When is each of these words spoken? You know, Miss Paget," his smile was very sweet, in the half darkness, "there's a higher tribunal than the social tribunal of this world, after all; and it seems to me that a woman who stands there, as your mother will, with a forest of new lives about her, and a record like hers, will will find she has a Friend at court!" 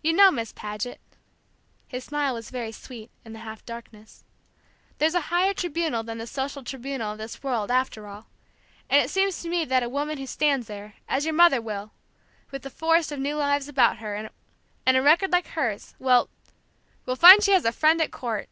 You 0.00 0.12
know, 0.12 0.30
Miss 0.30 0.52
Paget," 0.52 1.00
his 1.88 2.04
smile 2.04 2.34
was 2.34 2.50
very 2.52 2.70
sweet, 2.70 3.10
in 3.24 3.32
the 3.32 3.40
half 3.40 3.66
darkness, 3.66 4.22
"there's 4.98 5.16
a 5.16 5.22
higher 5.22 5.52
tribunal 5.54 6.04
than 6.04 6.18
the 6.18 6.26
social 6.28 6.62
tribunal 6.62 7.10
of 7.10 7.18
this 7.18 7.42
world, 7.42 7.68
after 7.68 8.06
all; 8.06 8.28
and 8.88 9.02
it 9.04 9.10
seems 9.10 9.42
to 9.42 9.48
me 9.48 9.64
that 9.64 9.82
a 9.82 9.88
woman 9.88 10.18
who 10.18 10.26
stands 10.28 10.68
there, 10.68 10.94
as 11.08 11.24
your 11.24 11.34
mother 11.34 11.60
will, 11.60 11.90
with 12.52 12.64
a 12.64 12.70
forest 12.70 13.10
of 13.10 13.18
new 13.18 13.34
lives 13.34 13.66
about 13.66 13.96
her, 13.98 14.14
and 14.86 14.96
a 14.96 15.02
record 15.02 15.32
like 15.32 15.48
hers, 15.48 15.96
will 15.98 16.28
will 17.04 17.16
find 17.16 17.42
she 17.42 17.50
has 17.50 17.64
a 17.64 17.72
Friend 17.72 18.00
at 18.00 18.12
court!" 18.12 18.48